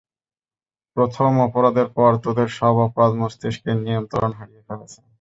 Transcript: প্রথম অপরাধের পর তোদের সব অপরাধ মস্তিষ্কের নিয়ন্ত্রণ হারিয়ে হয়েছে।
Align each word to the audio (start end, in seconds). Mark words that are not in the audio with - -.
প্রথম 0.97 1.31
অপরাধের 1.47 1.87
পর 1.97 2.11
তোদের 2.25 2.47
সব 2.59 2.75
অপরাধ 2.87 3.11
মস্তিষ্কের 3.21 3.77
নিয়ন্ত্রণ 3.85 4.31
হারিয়ে 4.39 4.63
হয়েছে। 4.69 4.99